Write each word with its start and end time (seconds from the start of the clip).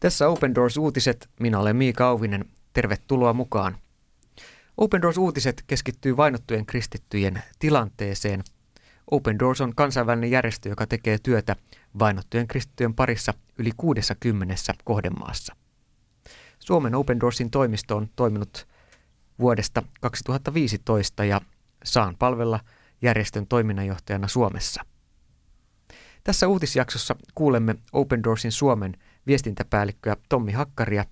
Tässä 0.00 0.28
Open 0.28 0.54
Doors-uutiset. 0.54 1.28
Minä 1.40 1.58
olen 1.58 1.76
Miika 1.76 2.08
Auvinen. 2.08 2.44
Tervetuloa 2.72 3.32
mukaan. 3.32 3.78
Open 4.76 5.02
Doors-uutiset 5.02 5.64
keskittyy 5.66 6.16
vainottujen 6.16 6.66
kristittyjen 6.66 7.42
tilanteeseen. 7.58 8.44
Open 9.10 9.38
Doors 9.38 9.60
on 9.60 9.74
kansainvälinen 9.74 10.30
järjestö, 10.30 10.68
joka 10.68 10.86
tekee 10.86 11.18
työtä 11.22 11.56
vainottujen 11.98 12.48
kristittyjen 12.48 12.94
parissa 12.94 13.34
yli 13.58 13.70
60 13.76 14.54
kohdemaassa. 14.84 15.56
Suomen 16.58 16.94
Open 16.94 17.20
Doorsin 17.20 17.50
toimisto 17.50 17.96
on 17.96 18.08
toiminut 18.16 18.66
vuodesta 19.38 19.82
2015 20.00 21.24
ja 21.24 21.40
saan 21.84 22.16
palvella 22.18 22.60
järjestön 23.02 23.46
toiminnanjohtajana 23.46 24.28
Suomessa. 24.28 24.82
Tässä 26.24 26.48
uutisjaksossa 26.48 27.16
kuulemme 27.34 27.74
Open 27.92 28.24
Doorsin 28.24 28.52
Suomen 28.52 28.96
viestintäpäällikköä 29.28 30.16
Tommi 30.28 30.52
Hakkaria 30.52 31.04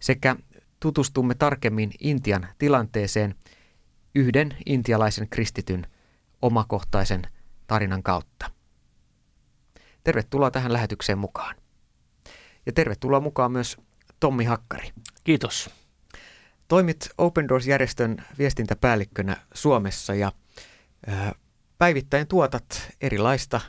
sekä 0.00 0.36
tutustumme 0.80 1.34
tarkemmin 1.34 1.90
Intian 2.00 2.48
tilanteeseen 2.58 3.34
yhden 4.14 4.56
intialaisen 4.66 5.28
kristityn 5.28 5.86
omakohtaisen 6.42 7.22
tarinan 7.66 8.02
kautta. 8.02 8.50
Tervetuloa 10.04 10.50
tähän 10.50 10.72
lähetykseen 10.72 11.18
mukaan. 11.18 11.56
Ja 12.66 12.72
tervetuloa 12.72 13.20
mukaan 13.20 13.52
myös 13.52 13.76
Tommi 14.20 14.44
Hakkari. 14.44 14.90
Kiitos. 15.24 15.70
Toimit 16.68 17.08
Open 17.18 17.48
Doors-järjestön 17.48 18.24
viestintäpäällikkönä 18.38 19.36
Suomessa 19.54 20.14
ja 20.14 20.32
päivittäin 21.78 22.26
tuotat 22.26 22.90
erilaista 23.00 23.60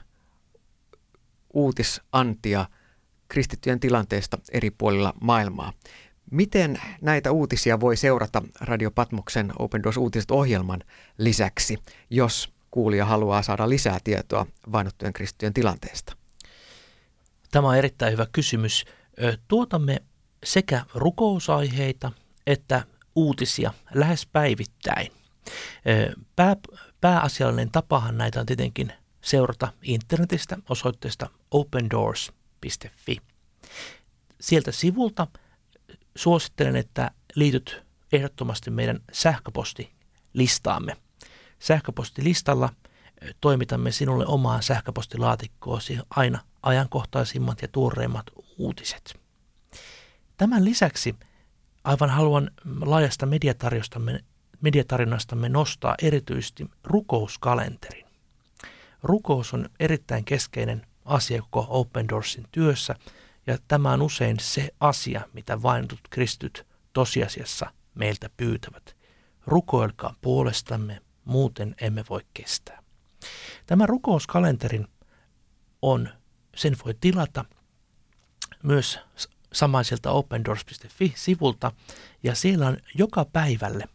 uutisantia 1.54 2.66
kristittyjen 3.30 3.80
tilanteesta 3.80 4.38
eri 4.52 4.72
puolilla 4.72 5.14
maailmaa. 5.22 5.74
Miten 6.32 6.82
näitä 7.02 7.32
uutisia 7.32 7.80
voi 7.80 7.98
seurata 7.98 8.42
Radio 8.62 8.92
Patmoksen 8.92 9.52
Open 9.60 9.84
Doors 9.84 9.98
uutiset 9.98 10.32
ohjelman 10.32 10.84
lisäksi, 11.18 11.78
jos 12.10 12.54
kuulija 12.72 13.06
haluaa 13.06 13.42
saada 13.42 13.70
lisää 13.70 13.98
tietoa 14.04 14.46
vainottujen 14.72 15.14
kristittyjen 15.14 15.54
tilanteesta? 15.54 16.16
Tämä 17.52 17.68
on 17.68 17.78
erittäin 17.78 18.12
hyvä 18.12 18.26
kysymys. 18.32 18.86
Tuotamme 19.48 20.02
sekä 20.44 20.86
rukousaiheita 20.94 22.12
että 22.48 22.84
uutisia 23.16 23.74
lähes 23.94 24.26
päivittäin. 24.26 25.12
Pää, 26.36 26.56
pääasiallinen 27.02 27.72
tapahan 27.72 28.18
näitä 28.18 28.40
on 28.40 28.46
tietenkin 28.46 28.94
seurata 29.22 29.74
internetistä 29.82 30.58
osoitteesta 30.70 31.30
opendoors.fi. 32.60 33.18
Sieltä 34.42 34.72
sivulta 34.72 35.28
suosittelen, 36.16 36.76
että 36.76 37.12
liityt 37.36 37.84
ehdottomasti 38.12 38.72
meidän 38.72 39.00
sähköpostilistaamme. 39.12 40.98
Sähköpostilistalla 41.60 42.70
toimitamme 43.42 43.92
sinulle 43.92 44.26
omaan 44.26 44.64
sähköpostilaatikkoasi 44.64 46.00
aina 46.10 46.40
ajankohtaisimmat 46.64 47.62
ja 47.62 47.68
tuoreimmat 47.68 48.26
uutiset. 48.58 49.20
Tämän 50.38 50.66
lisäksi 50.66 51.16
aivan 51.84 52.10
haluan 52.10 52.52
laajasta 52.82 53.28
mediatarinastamme 54.62 55.50
nostaa 55.50 55.96
erityisesti 56.02 56.66
rukouskalenterin. 56.84 58.06
Rukous 59.04 59.54
on 59.54 59.70
erittäin 59.80 60.26
keskeinen 60.26 60.89
asia 61.10 61.42
koko 61.42 61.68
Open 61.70 62.10
Doorsin 62.10 62.46
työssä, 62.52 62.96
ja 63.48 63.58
tämä 63.68 63.92
on 63.92 64.02
usein 64.02 64.40
se 64.40 64.70
asia, 64.80 65.22
mitä 65.34 65.62
vainotut 65.62 66.00
kristyt 66.10 66.68
tosiasiassa 66.94 67.72
meiltä 67.96 68.30
pyytävät. 68.38 68.96
Rukoilkaa 69.48 70.16
puolestamme, 70.22 71.02
muuten 71.26 71.76
emme 71.82 72.04
voi 72.10 72.22
kestää. 72.34 72.84
Tämä 73.66 73.86
rukouskalenterin 73.86 74.88
on, 75.82 76.10
sen 76.56 76.76
voi 76.86 76.96
tilata 77.02 77.46
myös 78.64 79.00
samaiselta 79.54 80.12
opendoors.fi-sivulta, 80.12 81.72
ja 82.24 82.36
siellä 82.36 82.68
on 82.68 82.78
joka 82.96 83.26
päivälle 83.26 83.86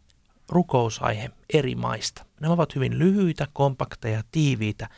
rukousaihe 0.48 1.30
eri 1.52 1.74
maista. 1.74 2.26
Nämä 2.40 2.54
ovat 2.54 2.74
hyvin 2.74 2.98
lyhyitä, 2.98 3.46
kompakteja, 3.52 4.22
tiiviitä 4.32 4.88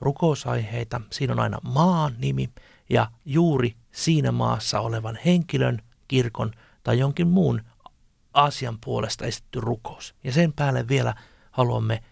rukousaiheita. 0.00 1.00
Siinä 1.10 1.32
on 1.32 1.40
aina 1.40 1.58
maan 1.62 2.14
nimi 2.18 2.50
ja 2.90 3.10
juuri 3.24 3.76
siinä 3.92 4.32
maassa 4.32 4.80
olevan 4.80 5.18
henkilön, 5.24 5.82
kirkon 6.08 6.50
tai 6.82 6.98
jonkin 6.98 7.28
muun 7.28 7.62
asian 8.32 8.78
puolesta 8.84 9.24
esitetty 9.24 9.60
rukous. 9.60 10.14
Ja 10.24 10.32
sen 10.32 10.52
päälle 10.52 10.88
vielä 10.88 11.14
haluamme 11.50 12.02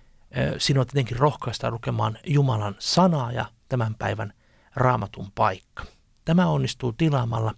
sinua 0.58 0.84
tietenkin 0.84 1.18
rohkaista 1.18 1.70
lukemaan 1.70 2.18
Jumalan 2.26 2.74
sanaa 2.78 3.32
ja 3.32 3.46
tämän 3.68 3.94
päivän 3.94 4.32
raamatun 4.74 5.32
paikka. 5.34 5.84
Tämä 6.24 6.46
onnistuu 6.46 6.92
tilaamalla 6.92 7.54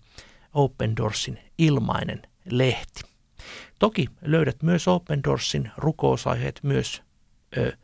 Open 0.53 0.97
Doorsin 0.97 1.39
ilmainen 1.59 2.23
lehti. 2.51 3.03
Toki 3.79 4.09
löydät 4.23 4.63
myös 4.63 4.89
Open 4.89 5.25
Doorsin 5.25 5.71
rukousaiheet 5.77 6.61
myös 6.63 7.03
ö, 7.57 7.77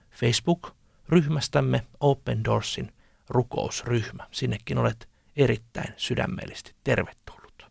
Facebook-ryhmästämme 1.12 1.83
Open 2.00 2.45
Doorsin 2.45 2.93
rukousryhmä. 3.28 4.27
Sinnekin 4.31 4.78
olet 4.78 5.09
erittäin 5.37 5.95
sydämellisesti 5.97 6.75
tervetullut. 6.84 7.67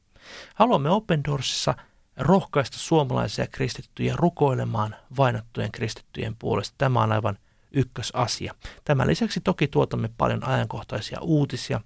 Haluamme 0.55 0.89
Open 0.89 1.23
Doorsissa 1.23 1.75
rohkaista 2.17 2.77
suomalaisia 2.77 3.47
kristittyjä 3.47 4.13
rukoilemaan 4.17 4.95
vainottujen 5.17 5.71
kristittyjen 5.71 6.35
puolesta. 6.39 6.75
Tämä 6.77 7.03
on 7.03 7.11
aivan 7.11 7.37
ykkösasia. 7.71 8.55
Tämän 8.85 9.07
lisäksi 9.07 9.41
toki 9.41 9.67
tuotamme 9.67 10.09
paljon 10.17 10.47
ajankohtaisia 10.47 11.17
uutisia, 11.21 11.81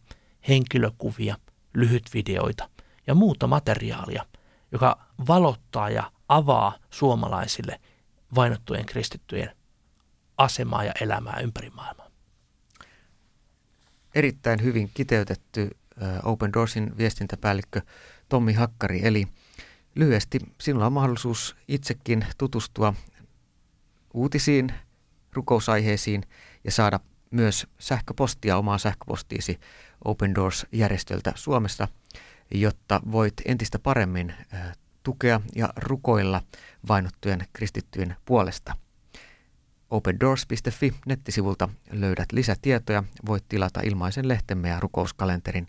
henkilökuvia, 0.48 1.36
lyhytvideoita 1.74 2.70
ja 3.08 3.16
muuta 3.16 3.48
materiaalia, 3.48 4.26
joka 4.72 5.06
valottaa 5.28 5.90
ja 5.90 6.12
avaa 6.30 6.78
suomalaisille 6.90 7.80
vainottujen 8.36 8.86
kristittyjen 8.86 9.55
asemaa 10.38 10.84
ja 10.84 10.92
elämää 11.02 11.40
ympäri 11.40 11.70
maailmaa. 11.70 12.10
Erittäin 14.16 14.64
hyvin 14.64 14.92
kiteytetty 14.94 15.78
Open 16.24 16.54
Doorsin 16.54 16.98
viestintäpäällikkö 16.98 17.82
Tommi 18.30 18.54
Hakkari. 18.54 19.00
Eli 19.04 19.28
lyhyesti 19.96 20.40
sinulla 20.62 20.86
on 20.86 20.94
mahdollisuus 20.94 21.56
itsekin 21.68 22.26
tutustua 22.38 22.94
uutisiin, 24.14 24.74
rukousaiheisiin 25.34 26.24
ja 26.64 26.72
saada 26.72 27.00
myös 27.32 27.68
sähköpostia, 27.80 28.58
omaa 28.58 28.78
sähköpostiisi 28.78 29.60
Open 30.06 30.36
Doors-järjestöltä 30.36 31.34
Suomessa, 31.36 31.88
jotta 32.52 33.02
voit 33.12 33.34
entistä 33.46 33.80
paremmin 33.80 34.34
tukea 35.04 35.42
ja 35.56 35.70
rukoilla 35.76 36.42
vainottujen 36.88 37.48
kristittyjen 37.54 38.16
puolesta. 38.26 38.76
opendoors.fi 39.96 40.94
nettisivulta 41.06 41.70
löydät 41.92 42.32
lisätietoja, 42.32 43.04
voit 43.26 43.44
tilata 43.50 43.82
ilmaisen 43.84 44.28
lehtemme 44.28 44.70
ja 44.70 44.80
rukouskalenterin 44.80 45.68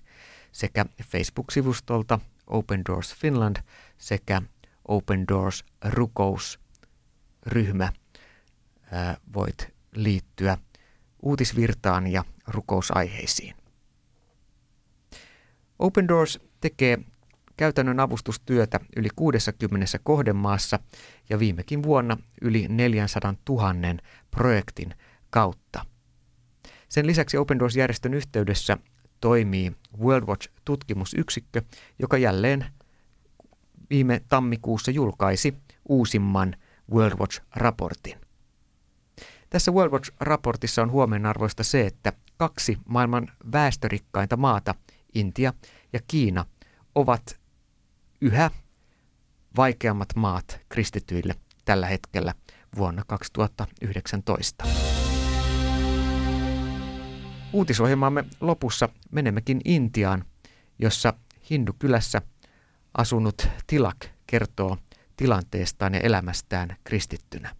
sekä 0.53 0.87
Facebook-sivustolta 1.03 2.21
Open 2.47 2.83
Doors 2.89 3.15
Finland 3.15 3.57
sekä 3.99 4.43
Open 4.89 5.25
Doors 5.29 5.65
rukousryhmä 5.85 7.93
voit 9.34 9.75
liittyä 9.95 10.59
uutisvirtaan 11.22 12.07
ja 12.07 12.25
rukousaiheisiin. 12.47 13.55
Open 15.79 16.09
Doors 16.09 16.41
tekee 16.61 16.99
käytännön 17.57 18.01
avustustyötä 18.01 18.81
yli 18.97 19.09
60 19.17 19.99
kohdemaassa 20.03 20.79
ja 21.31 21.39
viimekin 21.39 21.83
vuonna 21.83 22.17
yli 22.43 22.67
400 22.69 23.35
000 23.49 23.73
projektin 24.31 24.95
kautta. 25.31 25.85
Sen 26.89 27.07
lisäksi 27.07 27.37
Open 27.37 27.59
Doors-järjestön 27.59 28.15
yhteydessä 28.15 28.77
toimii 29.21 29.73
World 29.99 30.27
Watch-tutkimusyksikkö, 30.27 31.63
joka 31.99 32.17
jälleen 32.17 32.67
viime 33.91 34.21
tammikuussa 34.29 34.91
julkaisi 34.91 35.55
uusimman 35.89 36.57
World 36.93 37.19
Watch-raportin. 37.19 38.19
Tässä 39.51 39.73
World 39.73 39.93
Watch-raportissa 39.93 40.83
on 40.83 40.91
huomionarvoista 40.91 41.65
se, 41.65 41.87
että 41.87 42.13
kaksi 42.37 42.79
maailman 42.89 43.29
väestörikkainta 43.53 44.37
maata, 44.37 44.75
Intia 45.15 45.53
ja 45.93 46.01
Kiina, 46.09 46.45
ovat 46.95 47.41
yhä 48.21 48.51
vaikeammat 49.57 50.09
maat 50.16 50.60
kristityille 50.68 51.34
tällä 51.65 51.86
hetkellä 51.86 52.34
vuonna 52.77 53.03
2019. 53.07 54.65
Uutisohjelmamme 57.53 58.24
lopussa 58.41 58.89
menemmekin 59.10 59.60
Intiaan, 59.65 60.24
jossa 60.78 61.13
Hindu-kylässä 61.51 62.22
asunut 62.95 63.48
Tilak 63.66 64.07
kertoo 64.27 64.78
tilanteestaan 65.16 65.95
ja 65.95 66.01
elämästään 66.01 66.77
kristittynä. 66.84 67.57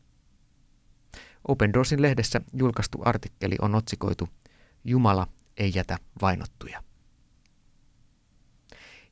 Open 1.49 1.73
Doorsin 1.73 2.03
lehdessä 2.03 2.41
julkaistu 2.53 2.99
artikkeli 3.05 3.57
on 3.61 3.75
otsikoitu 3.75 4.29
Jumala 4.85 5.27
ei 5.57 5.73
jätä 5.75 5.99
vainottuja. 6.21 6.86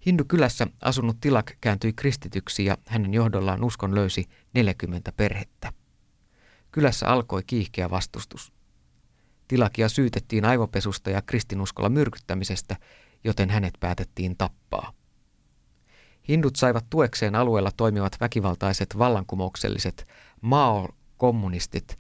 Hindu-kylässä 0.07 0.67
asunut 0.81 1.21
Tilak 1.21 1.53
kääntyi 1.61 1.93
kristityksi 1.93 2.65
ja 2.65 2.79
hänen 2.87 3.15
johdollaan 3.15 3.65
uskon 3.65 3.95
löysi 3.95 4.29
40 4.55 5.13
perhettä. 5.13 5.73
Kylässä 6.73 7.09
alkoi 7.09 7.43
kiihkeä 7.47 7.91
vastustus. 7.91 8.53
Tilakia 9.49 9.89
syytettiin 9.89 10.45
aivopesusta 10.45 11.11
ja 11.11 11.23
kristinuskolla 11.23 11.89
myrkyttämisestä, 11.89 12.77
joten 13.25 13.51
hänet 13.51 13.75
päätettiin 13.81 14.37
tappaa. 14.37 14.93
Hindut 16.29 16.57
saivat 16.57 16.91
tuekseen 16.91 17.35
alueella 17.35 17.71
toimivat 17.77 18.17
väkivaltaiset 18.21 18.99
vallankumoukselliset 18.99 20.07
Mao-kommunistit, 20.41 21.99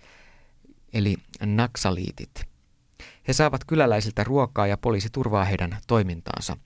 eli 0.92 1.16
naksaliitit. 1.46 2.44
He 3.28 3.32
saavat 3.32 3.64
kyläläisiltä 3.64 4.24
ruokaa 4.24 4.66
ja 4.66 4.76
poliisi 4.76 5.08
turvaa 5.12 5.44
heidän 5.44 5.78
toimintaansa. 5.86 6.56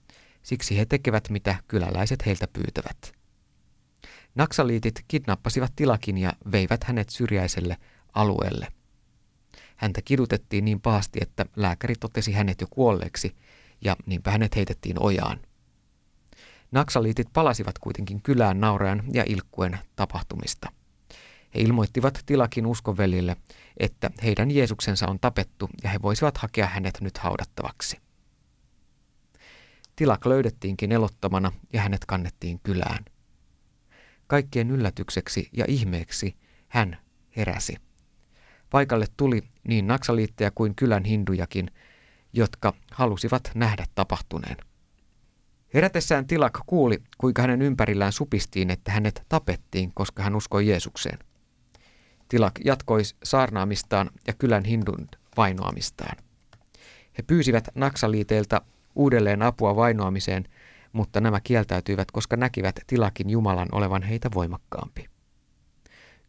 Siksi 0.43 0.77
he 0.77 0.85
tekevät 0.85 1.29
mitä 1.29 1.55
kyläläiset 1.67 2.25
heiltä 2.25 2.47
pyytävät. 2.53 3.13
Naksaliitit 4.35 5.05
kidnappasivat 5.07 5.73
Tilakin 5.75 6.17
ja 6.17 6.33
veivät 6.51 6.83
hänet 6.83 7.09
syrjäiselle 7.09 7.77
alueelle. 8.13 8.67
Häntä 9.75 10.01
kidutettiin 10.01 10.65
niin 10.65 10.81
pahasti, 10.81 11.19
että 11.21 11.45
lääkäri 11.55 11.95
totesi 11.99 12.31
hänet 12.31 12.61
jo 12.61 12.67
kuolleeksi 12.69 13.35
ja 13.81 13.95
niinpä 14.05 14.31
hänet 14.31 14.55
heitettiin 14.55 15.03
ojaan. 15.03 15.39
Naksaliitit 16.71 17.27
palasivat 17.33 17.79
kuitenkin 17.79 18.21
kylään 18.21 18.59
naurajan 18.59 19.03
ja 19.13 19.23
ilkkuen 19.27 19.79
tapahtumista. 19.95 20.71
He 21.55 21.61
ilmoittivat 21.61 22.23
Tilakin 22.25 22.65
uskonvelille, 22.65 23.37
että 23.77 24.09
heidän 24.23 24.51
Jeesuksensa 24.51 25.07
on 25.07 25.19
tapettu 25.19 25.69
ja 25.83 25.89
he 25.89 26.01
voisivat 26.01 26.37
hakea 26.37 26.65
hänet 26.65 27.01
nyt 27.01 27.17
haudattavaksi. 27.17 28.08
Tilak 29.99 30.25
löydettiinkin 30.25 30.91
elottamana 30.91 31.51
ja 31.73 31.81
hänet 31.81 32.05
kannettiin 32.05 32.59
kylään. 32.63 33.05
Kaikkien 34.27 34.71
yllätykseksi 34.71 35.49
ja 35.53 35.65
ihmeeksi 35.67 36.35
hän 36.67 36.97
heräsi. 37.37 37.75
Paikalle 38.69 39.05
tuli 39.17 39.43
niin 39.67 39.87
naksaliitteja 39.87 40.51
kuin 40.51 40.75
kylän 40.75 41.03
hindujakin, 41.03 41.71
jotka 42.33 42.73
halusivat 42.91 43.51
nähdä 43.55 43.85
tapahtuneen. 43.95 44.57
Herätessään 45.73 46.27
Tilak 46.27 46.59
kuuli, 46.65 47.03
kuinka 47.17 47.41
hänen 47.41 47.61
ympärillään 47.61 48.13
supistiin, 48.13 48.69
että 48.69 48.91
hänet 48.91 49.25
tapettiin, 49.29 49.91
koska 49.93 50.23
hän 50.23 50.35
uskoi 50.35 50.67
Jeesukseen. 50.67 51.19
Tilak 52.29 52.53
jatkoi 52.65 53.01
saarnaamistaan 53.23 54.09
ja 54.27 54.33
kylän 54.33 54.65
hindun 54.65 55.07
vainoamistaan. 55.37 56.17
He 57.17 57.23
pyysivät 57.23 57.67
Naksaliiteilta 57.75 58.61
uudelleen 58.95 59.41
apua 59.41 59.75
vainoamiseen, 59.75 60.45
mutta 60.93 61.21
nämä 61.21 61.39
kieltäytyivät, 61.39 62.11
koska 62.11 62.37
näkivät 62.37 62.79
Tilakin 62.87 63.29
Jumalan 63.29 63.67
olevan 63.71 64.01
heitä 64.03 64.29
voimakkaampi. 64.33 65.09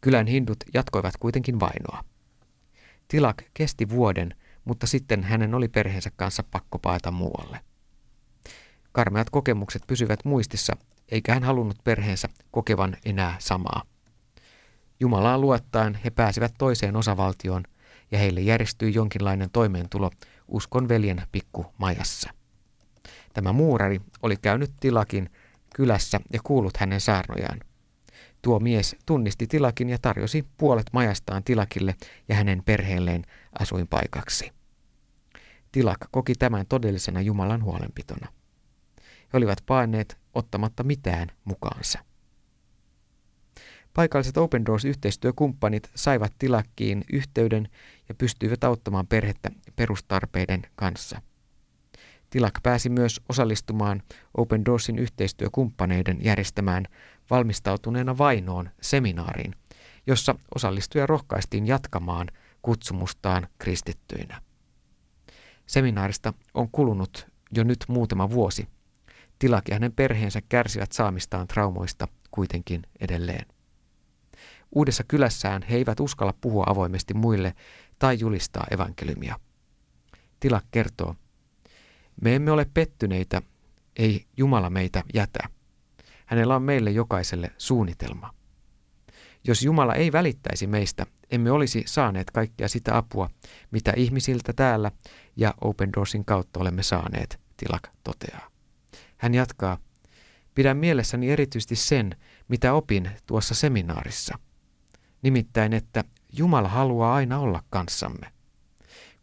Kylän 0.01 0.27
hindut 0.27 0.57
jatkoivat 0.73 1.17
kuitenkin 1.19 1.59
vainoa. 1.59 2.03
Tilak 3.07 3.43
kesti 3.53 3.89
vuoden, 3.89 4.35
mutta 4.65 4.87
sitten 4.87 5.23
hänen 5.23 5.55
oli 5.55 5.67
perheensä 5.67 6.11
kanssa 6.15 6.43
pakko 6.43 6.79
paeta 6.79 7.11
muualle. 7.11 7.59
Karmeat 8.91 9.29
kokemukset 9.29 9.81
pysyvät 9.87 10.25
muistissa, 10.25 10.73
eikä 11.11 11.33
hän 11.33 11.43
halunnut 11.43 11.83
perheensä 11.83 12.29
kokevan 12.51 12.97
enää 13.05 13.35
samaa. 13.39 13.83
Jumalaan 14.99 15.41
luottaen 15.41 15.95
he 15.95 16.09
pääsivät 16.09 16.53
toiseen 16.57 16.95
osavaltioon 16.95 17.63
ja 18.11 18.19
heille 18.19 18.41
järjestyi 18.41 18.93
jonkinlainen 18.93 19.49
toimeentulo 19.49 20.11
uskon 20.47 20.89
veljen 20.89 21.21
pikkumajassa. 21.31 22.40
Tämä 23.33 23.53
muurari 23.53 24.01
oli 24.21 24.37
käynyt 24.41 24.71
Tilakin 24.79 25.29
kylässä 25.75 26.19
ja 26.33 26.39
kuullut 26.43 26.77
hänen 26.77 27.01
saarnojaan. 27.01 27.59
Tuo 28.41 28.59
mies 28.59 28.95
tunnisti 29.05 29.47
Tilakin 29.47 29.89
ja 29.89 29.97
tarjosi 30.01 30.47
puolet 30.57 30.85
majastaan 30.93 31.43
Tilakille 31.43 31.95
ja 32.29 32.35
hänen 32.35 32.63
perheelleen 32.63 33.23
asuinpaikaksi. 33.59 34.51
Tilak 35.71 35.99
koki 36.11 36.35
tämän 36.35 36.65
todellisena 36.69 37.21
Jumalan 37.21 37.63
huolenpitona. 37.63 38.27
He 38.99 39.37
olivat 39.37 39.57
paineet 39.65 40.17
ottamatta 40.33 40.83
mitään 40.83 41.27
mukaansa. 41.43 41.99
Paikalliset 43.93 44.37
Open 44.37 44.65
Doors-yhteistyökumppanit 44.65 45.91
saivat 45.95 46.33
tilakkiin 46.39 47.03
yhteyden 47.13 47.69
ja 48.09 48.15
pystyivät 48.15 48.63
auttamaan 48.63 49.07
perhettä 49.07 49.51
perustarpeiden 49.75 50.61
kanssa. 50.75 51.21
Tilak 52.31 52.53
pääsi 52.63 52.89
myös 52.89 53.21
osallistumaan 53.29 54.03
Open 54.37 54.65
Doorsin 54.65 54.99
yhteistyökumppaneiden 54.99 56.17
järjestämään 56.23 56.85
valmistautuneena 57.29 58.17
vainoon 58.17 58.69
seminaariin, 58.81 59.55
jossa 60.07 60.35
osallistuja 60.55 61.07
rohkaistiin 61.07 61.67
jatkamaan 61.67 62.27
kutsumustaan 62.61 63.47
kristittyinä. 63.59 64.41
Seminaarista 65.65 66.33
on 66.53 66.69
kulunut 66.71 67.27
jo 67.51 67.63
nyt 67.63 67.85
muutama 67.87 68.29
vuosi. 68.29 68.67
Tilak 69.39 69.67
ja 69.67 69.75
hänen 69.75 69.93
perheensä 69.93 70.41
kärsivät 70.49 70.91
saamistaan 70.91 71.47
traumoista 71.47 72.07
kuitenkin 72.31 72.81
edelleen. 72.99 73.45
Uudessa 74.71 75.03
kylässään 75.07 75.61
he 75.61 75.75
eivät 75.75 75.99
uskalla 75.99 76.33
puhua 76.41 76.63
avoimesti 76.67 77.13
muille 77.13 77.53
tai 77.99 78.19
julistaa 78.19 78.67
evankeliumia. 78.71 79.39
Tilak 80.39 80.65
kertoo, 80.71 81.15
me 82.21 82.35
emme 82.35 82.51
ole 82.51 82.65
pettyneitä, 82.73 83.41
ei 83.95 84.25
Jumala 84.37 84.69
meitä 84.69 85.03
jätä. 85.13 85.49
Hänellä 86.25 86.55
on 86.55 86.63
meille 86.63 86.91
jokaiselle 86.91 87.51
suunnitelma. 87.57 88.33
Jos 89.43 89.63
Jumala 89.63 89.95
ei 89.95 90.11
välittäisi 90.11 90.67
meistä, 90.67 91.05
emme 91.31 91.51
olisi 91.51 91.83
saaneet 91.87 92.31
kaikkea 92.31 92.67
sitä 92.67 92.97
apua, 92.97 93.29
mitä 93.71 93.93
ihmisiltä 93.97 94.53
täällä 94.53 94.91
ja 95.35 95.53
Open 95.61 95.93
Doorsin 95.93 96.25
kautta 96.25 96.59
olemme 96.59 96.83
saaneet, 96.83 97.39
Tilak 97.57 97.87
toteaa. 98.03 98.47
Hän 99.17 99.33
jatkaa, 99.33 99.77
pidän 100.55 100.77
mielessäni 100.77 101.31
erityisesti 101.31 101.75
sen, 101.75 102.15
mitä 102.47 102.73
opin 102.73 103.11
tuossa 103.25 103.55
seminaarissa– 103.55 104.39
nimittäin 105.21 105.73
että 105.73 106.03
Jumala 106.33 106.67
haluaa 106.67 107.15
aina 107.15 107.39
olla 107.39 107.63
kanssamme. 107.69 108.27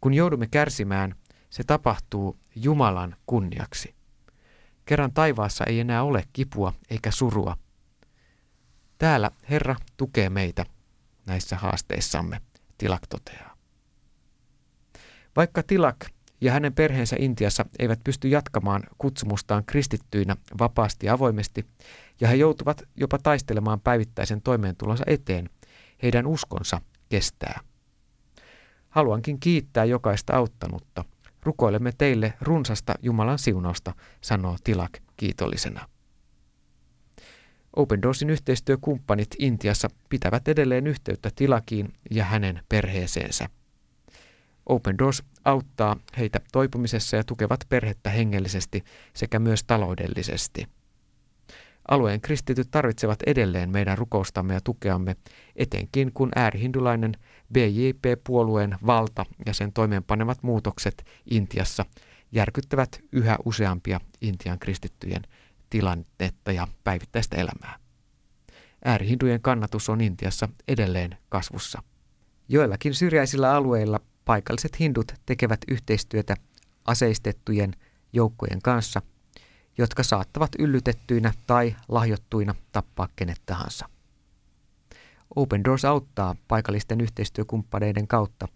Kun 0.01 0.13
joudumme 0.13 0.47
kärsimään, 0.47 1.15
se 1.49 1.63
tapahtuu 1.63 2.39
Jumalan 2.55 3.15
kunniaksi. 3.25 3.95
Kerran 4.85 5.13
taivaassa 5.13 5.65
ei 5.65 5.79
enää 5.79 6.03
ole 6.03 6.23
kipua 6.33 6.73
eikä 6.89 7.11
surua. 7.11 7.57
Täällä 8.97 9.31
Herra 9.49 9.75
tukee 9.97 10.29
meitä 10.29 10.65
näissä 11.25 11.55
haasteissamme, 11.55 12.41
Tilak 12.77 13.07
toteaa. 13.09 13.55
Vaikka 15.35 15.63
Tilak 15.63 15.97
ja 16.41 16.51
hänen 16.51 16.73
perheensä 16.73 17.15
Intiassa 17.19 17.65
eivät 17.79 17.99
pysty 18.03 18.27
jatkamaan 18.27 18.83
kutsumustaan 18.97 19.65
kristittyinä 19.65 20.35
vapaasti 20.59 21.05
ja 21.05 21.13
avoimesti, 21.13 21.65
ja 22.21 22.27
he 22.27 22.35
joutuvat 22.35 22.83
jopa 22.95 23.17
taistelemaan 23.17 23.79
päivittäisen 23.79 24.41
toimeentulonsa 24.41 25.03
eteen, 25.07 25.49
heidän 26.03 26.27
uskonsa 26.27 26.81
kestää. 27.09 27.59
Haluankin 28.89 29.39
kiittää 29.39 29.85
jokaista 29.85 30.33
auttanutta. 30.33 31.05
Rukoilemme 31.43 31.91
teille 31.97 32.33
runsasta 32.41 32.95
Jumalan 33.01 33.39
siunausta, 33.39 33.93
sanoo 34.21 34.55
Tilak 34.63 34.91
kiitollisena. 35.17 35.89
Open 37.75 38.01
Doorsin 38.01 38.29
yhteistyökumppanit 38.29 39.27
Intiassa 39.39 39.89
pitävät 40.09 40.47
edelleen 40.47 40.87
yhteyttä 40.87 41.29
Tilakiin 41.35 41.93
ja 42.11 42.23
hänen 42.25 42.63
perheeseensä. 42.69 43.49
Open 44.65 44.97
Doors 44.97 45.23
auttaa 45.45 45.95
heitä 46.17 46.39
toipumisessa 46.51 47.17
ja 47.17 47.23
tukevat 47.23 47.59
perhettä 47.69 48.09
hengellisesti 48.09 48.83
sekä 49.13 49.39
myös 49.39 49.63
taloudellisesti. 49.63 50.65
Alueen 51.89 52.21
kristityt 52.21 52.71
tarvitsevat 52.71 53.19
edelleen 53.25 53.69
meidän 53.69 53.97
rukoustamme 53.97 54.53
ja 54.53 54.61
tukeamme, 54.61 55.15
etenkin 55.55 56.13
kun 56.13 56.31
äärihindulainen 56.35 57.11
BJP-puolueen 57.53 58.77
valta 58.85 59.25
ja 59.45 59.53
sen 59.53 59.73
toimeenpanevat 59.73 60.43
muutokset 60.43 61.05
Intiassa 61.31 61.85
järkyttävät 62.31 63.01
yhä 63.11 63.37
useampia 63.45 63.99
Intian 64.21 64.59
kristittyjen 64.59 65.21
tilannetta 65.69 66.51
ja 66.51 66.67
päivittäistä 66.83 67.37
elämää. 67.37 67.79
Äärihindujen 68.85 69.41
kannatus 69.41 69.89
on 69.89 70.01
Intiassa 70.01 70.49
edelleen 70.67 71.17
kasvussa. 71.29 71.83
Joillakin 72.49 72.93
syrjäisillä 72.93 73.53
alueilla 73.53 73.99
paikalliset 74.25 74.79
hindut 74.79 75.11
tekevät 75.25 75.59
yhteistyötä 75.67 76.35
aseistettujen 76.85 77.73
joukkojen 78.13 78.61
kanssa– 78.61 79.01
jotka 79.79 80.03
saattavat 80.03 80.51
yllytettyinä 80.59 81.33
tai 81.47 81.75
lahjottuina 81.87 82.55
tappaa 82.71 83.07
kenet 83.15 83.41
tahansa. 83.45 83.89
Open 85.35 85.63
Doors 85.63 85.85
auttaa 85.85 86.35
paikallisten 86.47 87.01
yhteistyökumppaneiden 87.01 88.07
kautta 88.07 88.47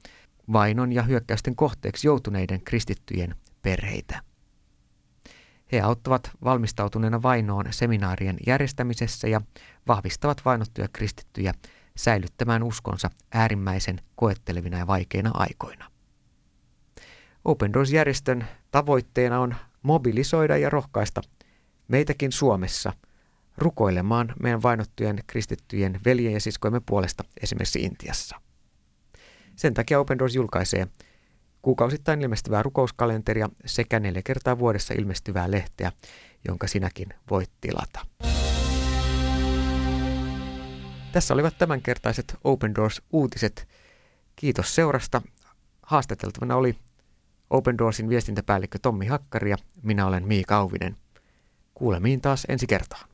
vainon 0.53 0.91
ja 0.91 1.03
hyökkäysten 1.03 1.55
kohteeksi 1.55 2.07
joutuneiden 2.07 2.61
kristittyjen 2.61 3.35
perheitä. 3.61 4.21
He 5.71 5.81
auttavat 5.81 6.31
valmistautuneena 6.43 7.21
vainoon 7.21 7.65
seminaarien 7.69 8.37
järjestämisessä 8.47 9.27
ja 9.27 9.41
vahvistavat 9.87 10.45
vainottuja 10.45 10.87
kristittyjä 10.93 11.53
säilyttämään 11.97 12.63
uskonsa 12.63 13.09
äärimmäisen 13.33 14.01
koettelevina 14.15 14.77
ja 14.77 14.87
vaikeina 14.87 15.31
aikoina. 15.33 15.91
Open 17.45 17.73
Doors-järjestön 17.73 18.47
tavoitteena 18.71 19.39
on 19.39 19.55
mobilisoida 19.83 20.57
ja 20.57 20.69
rohkaista 20.69 21.21
meitäkin 21.87 22.31
Suomessa 22.31 22.93
rukoilemaan 23.57 24.33
meidän 24.39 24.63
vainottujen 24.63 25.23
kristittyjen 25.27 25.99
veljen 26.05 26.33
ja 26.33 26.39
siskoimme 26.39 26.81
puolesta 26.85 27.23
esimerkiksi 27.43 27.81
Intiassa. 27.81 28.41
Sen 29.55 29.73
takia 29.73 29.99
Open 29.99 30.19
Doors 30.19 30.35
julkaisee 30.35 30.87
kuukausittain 31.61 32.21
ilmestyvää 32.21 32.63
rukouskalenteria 32.63 33.49
sekä 33.65 33.99
neljä 33.99 34.21
kertaa 34.25 34.59
vuodessa 34.59 34.93
ilmestyvää 34.93 35.51
lehteä, 35.51 35.91
jonka 36.47 36.67
sinäkin 36.67 37.07
voit 37.29 37.51
tilata. 37.61 38.05
Tässä 41.11 41.33
olivat 41.33 41.57
tämänkertaiset 41.57 42.35
Open 42.43 42.75
Doors-uutiset. 42.75 43.67
Kiitos 44.35 44.75
seurasta. 44.75 45.21
Haastateltavana 45.81 46.55
oli 46.55 46.75
Open 47.49 47.77
Doorsin 47.77 48.09
viestintäpäällikkö 48.09 48.79
Tommi 48.81 49.05
Hakkari 49.05 49.49
ja 49.49 49.57
minä 49.83 50.07
olen 50.07 50.27
Miika 50.27 50.57
Auvinen. 50.57 50.97
Kuulemiin 51.73 52.21
taas 52.21 52.45
ensi 52.49 52.67
kertaan. 52.67 53.09